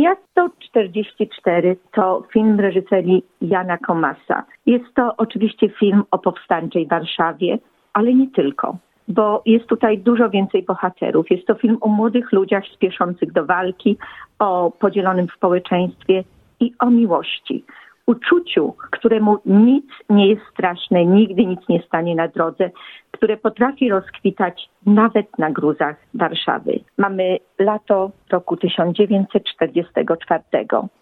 [0.00, 4.44] Miasto 44 to film reżyserii Jana Komasa.
[4.66, 7.58] Jest to oczywiście film o powstańczej Warszawie,
[7.92, 8.76] ale nie tylko,
[9.08, 11.30] bo jest tutaj dużo więcej bohaterów.
[11.30, 13.96] Jest to film o młodych ludziach spieszących do walki,
[14.38, 16.24] o podzielonym społeczeństwie
[16.60, 17.64] i o miłości
[18.10, 22.70] uczuciu, któremu nic nie jest straszne, nigdy nic nie stanie na drodze,
[23.10, 26.80] które potrafi rozkwitać nawet na gruzach Warszawy.
[26.98, 30.42] Mamy lato roku 1944.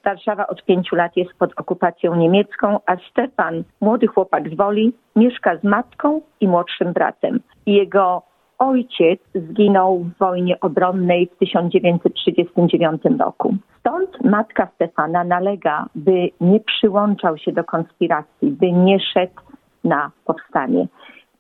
[0.04, 5.56] Warszawa od pięciu lat jest pod okupacją niemiecką, a Stefan, młody chłopak z Woli, mieszka
[5.56, 7.40] z matką i młodszym bratem.
[7.66, 8.22] Jego
[8.58, 13.54] ojciec zginął w wojnie obronnej w 1939 roku.
[13.80, 19.40] Stąd matka Stefana nalega, by nie przyłączał się do konspiracji, by nie szedł
[19.84, 20.86] na powstanie.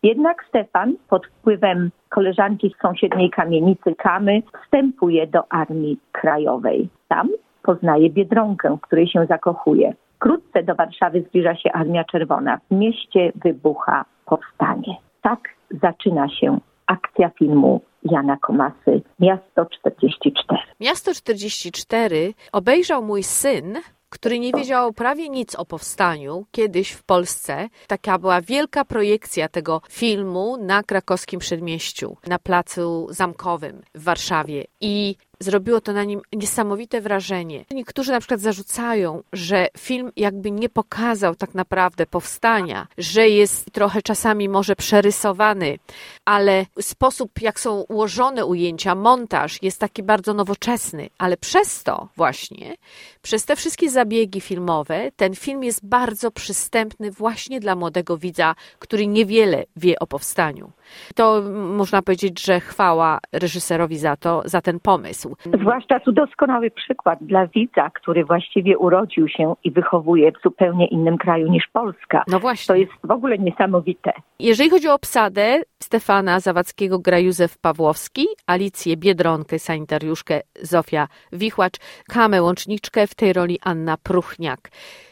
[0.02, 6.88] Jednak Stefan pod wpływem koleżanki z sąsiedniej kamienicy Kamy wstępuje do Armii Krajowej.
[7.08, 7.28] Tam
[7.62, 9.94] poznaje Biedronkę, w której się zakochuje.
[10.16, 12.58] Wkrótce do Warszawy zbliża się Armia Czerwona.
[12.70, 14.96] W mieście wybucha powstanie.
[15.22, 15.40] Tak
[15.82, 16.58] zaczyna się
[16.88, 20.60] akcja filmu Jana Komasy Miasto 44.
[20.80, 23.78] Miasto 44 obejrzał mój syn
[24.10, 27.68] który nie wiedział prawie nic o powstaniu kiedyś w Polsce.
[27.86, 34.64] Taka była wielka projekcja tego filmu na krakowskim przedmieściu, na placu zamkowym w Warszawie.
[34.80, 37.64] I zrobiło to na nim niesamowite wrażenie.
[37.70, 44.02] Niektórzy na przykład zarzucają, że film jakby nie pokazał tak naprawdę powstania, że jest trochę
[44.02, 45.78] czasami może przerysowany,
[46.24, 52.76] ale sposób, jak są ułożone ujęcia, montaż jest taki bardzo nowoczesny, ale przez to właśnie,
[53.22, 59.06] przez te wszystkie zabiegi filmowe, ten film jest bardzo przystępny właśnie dla młodego widza, który
[59.06, 60.72] niewiele wie o powstaniu.
[61.14, 65.27] To można powiedzieć, że chwała reżyserowi za to, za ten pomysł.
[65.60, 71.18] Zwłaszcza tu doskonały przykład dla widza, który właściwie urodził się i wychowuje w zupełnie innym
[71.18, 72.24] kraju niż Polska.
[72.28, 72.66] No właśnie.
[72.66, 74.12] To jest w ogóle niesamowite.
[74.40, 81.76] Jeżeli chodzi o obsadę, Stefana Zawadzkiego gra Józef Pawłowski, Alicję Biedronkę, sanitariuszkę Zofia Wichłacz,
[82.08, 84.70] Kamę Łączniczkę, w tej roli Anna Pruchniak.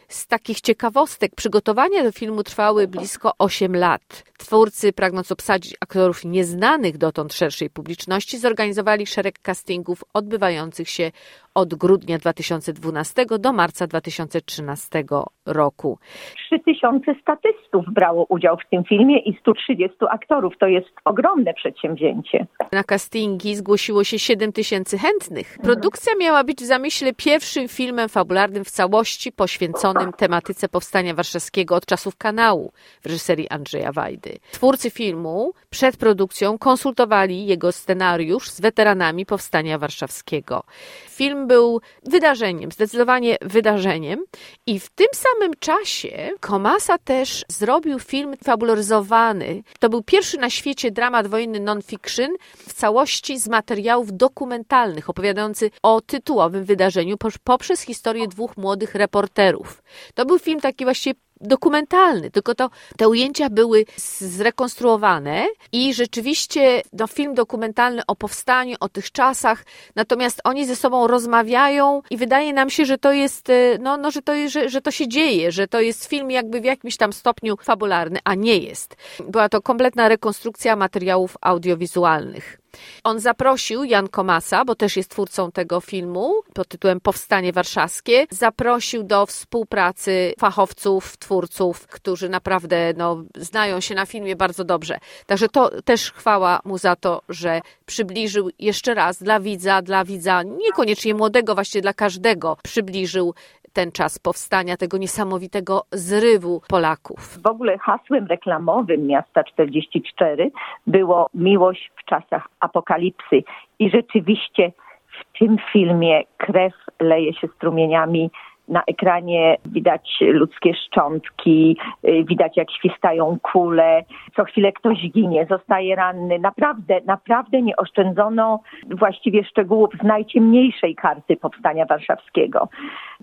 [0.09, 4.25] Z takich ciekawostek przygotowania do filmu trwały blisko 8 lat.
[4.39, 11.13] Twórcy, pragnąc obsadzić aktorów nieznanych dotąd szerszej publiczności, zorganizowali szereg castingów odbywających się
[11.57, 15.05] od grudnia 2012 do marca 2013
[15.47, 15.99] roku.
[16.47, 20.53] 3000 statystów brało udział w tym filmie i 130 aktorów.
[20.59, 22.47] To jest ogromne przedsięwzięcie.
[22.73, 25.59] Na castingi zgłosiło się 7 tysięcy chętnych.
[25.63, 31.87] Produkcja miała być w zamyśle pierwszym filmem fabularnym w całości poświęconym tematyce powstania warszawskiego od
[31.87, 34.31] czasów kanału w reżyserii Andrzeja Wajdy.
[34.53, 40.63] Twórcy filmu przed produkcją konsultowali jego scenariusz z weteranami powstania warszawskiego.
[41.09, 44.25] Film był wydarzeniem, zdecydowanie wydarzeniem
[44.67, 49.63] i w tym samym czasie Komasa też zrobił film fabularyzowany.
[49.81, 56.01] To był pierwszy na świecie dramat wojenny non-fiction w całości z materiałów dokumentalnych, opowiadający o
[56.01, 59.83] tytułowym wydarzeniu poprzez historię dwóch młodych reporterów.
[60.15, 63.85] To był film taki właściwie dokumentalny, tylko to te ujęcia były
[64.19, 69.65] zrekonstruowane i rzeczywiście no, film dokumentalny o powstaniu, o tych czasach,
[69.97, 74.11] natomiast oni ze sobą rozmawiają i wydaje nam się, że to jest, e, no, no
[74.11, 77.13] że, to że, że to się dzieje, że to jest film jakby w jakimś tam
[77.13, 78.97] stopniu fabularny, a nie jest.
[79.29, 82.59] Była to kompletna rekonstrukcja materiałów audiowizualnych.
[83.05, 88.27] On zaprosił Jan Komasa, bo też jest twórcą tego filmu pod tytułem Powstanie Warszawskie.
[88.31, 94.99] Zaprosił do współpracy fachowców, twórców, którzy naprawdę no, znają się na filmie bardzo dobrze.
[95.27, 100.43] Także to też chwała mu za to, że przybliżył jeszcze raz dla widza, dla widza
[100.43, 103.35] niekoniecznie młodego, właśnie dla każdego przybliżył
[103.77, 107.39] ten czas powstania tego niesamowitego zrywu Polaków.
[107.43, 110.51] W ogóle hasłem reklamowym miasta 44
[110.87, 113.43] było miłość w czasach apokalipsy.
[113.79, 114.73] I rzeczywiście
[115.07, 118.31] w tym filmie krew leje się strumieniami
[118.69, 121.77] na ekranie widać ludzkie szczątki,
[122.09, 124.03] y, widać jak świstają kule,
[124.37, 126.39] co chwilę ktoś ginie, zostaje ranny.
[126.39, 128.61] Naprawdę, naprawdę nie oszczędzono
[128.91, 132.69] właściwie szczegółów z najciemniejszej karty powstania warszawskiego.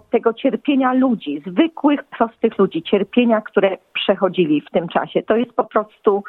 [0.10, 5.24] Tego cierpienia ludzi, zwykłych, prostych ludzi, cierpienia, które przechodzili w tym czasie.
[5.24, 6.24] To jest po prostu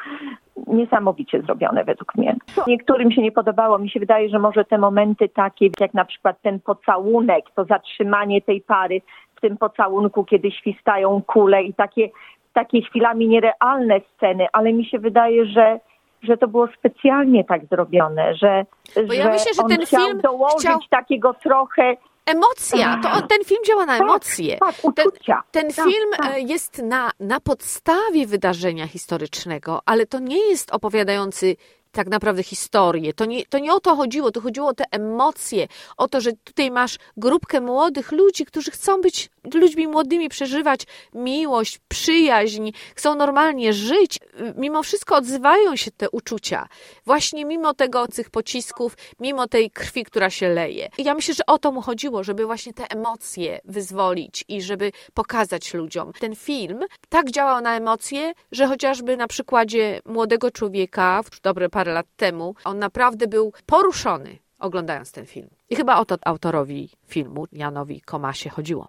[0.67, 2.35] niesamowicie zrobione według mnie.
[2.67, 3.77] Niektórym się nie podobało.
[3.77, 8.41] Mi się wydaje, że może te momenty takie, jak na przykład ten pocałunek, to zatrzymanie
[8.41, 9.01] tej pary
[9.35, 12.09] w tym pocałunku, kiedy świstają kule i takie,
[12.53, 15.79] takie chwilami nierealne sceny, ale mi się wydaje, że
[16.23, 18.65] że to było specjalnie tak zrobione, że,
[19.07, 20.79] Bo ja myślę, że on ten chciał film dołożyć chciał...
[20.89, 24.57] takiego trochę Emocja, to ten film działa na Tak, emocje.
[24.57, 25.43] tak, uczucia.
[25.51, 26.33] Ten, ten Tak, film tak.
[26.33, 31.55] e, jest na, na podstawie wydarzenia historycznego, ale to nie jest opowiadający
[31.95, 33.13] tak naprawdę historię.
[33.13, 36.31] To nie, to nie o to chodziło, to chodziło o te emocje, o to, że
[36.43, 40.81] tutaj masz grupkę młodych ludzi, którzy chcą być ludźmi młodymi, przeżywać
[41.13, 44.19] miłość, przyjaźń, chcą normalnie żyć.
[44.57, 46.67] Mimo wszystko odzywają się te uczucia.
[47.05, 50.89] Właśnie mimo tego tych pocisków, mimo tej krwi, która się leje.
[50.97, 54.91] I ja myślę, że o to mu chodziło, żeby właśnie te emocje wyzwolić i żeby
[55.13, 56.11] pokazać ludziom.
[56.19, 62.07] Ten film tak działał na emocje, że chociażby na przykładzie młodego człowieka, dobre parę lat
[62.15, 65.49] temu, on naprawdę był poruszony oglądając ten film.
[65.69, 68.87] I chyba o to autorowi filmu, Janowi Komasie, chodziło.